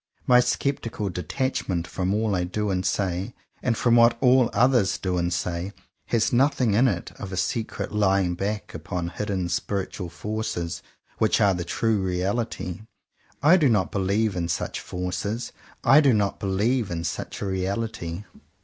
My 0.25 0.39
scepti 0.39 0.91
cal 0.91 1.09
detachment 1.09 1.85
from 1.85 2.11
all 2.11 2.33
I 2.35 2.43
do 2.43 2.71
and 2.71 2.83
say, 2.83 3.35
and 3.61 3.77
from 3.77 3.97
what 3.97 4.17
all 4.19 4.49
others 4.51 4.97
do 4.97 5.19
and 5.19 5.31
say, 5.31 5.73
has 6.07 6.33
nothing 6.33 6.73
in 6.73 6.87
it 6.87 7.11
of 7.19 7.31
a 7.31 7.37
secret 7.37 7.91
lying 7.91 8.33
back 8.33 8.73
upon 8.73 9.09
hidden 9.09 9.47
spiritual 9.47 10.09
forces, 10.09 10.81
which 11.19 11.39
are 11.39 11.53
the 11.53 11.63
true 11.63 11.99
reality. 12.01 12.81
I 13.43 13.57
do 13.57 13.69
not 13.69 13.91
believe 13.91 14.35
in 14.35 14.47
such 14.47 14.79
forces. 14.79 15.51
I 15.83 16.01
do 16.01 16.13
not 16.13 16.39
believe 16.39 16.89
in 16.89 17.03
such 17.03 17.39
a 17.39 17.45
reality. 17.45 18.23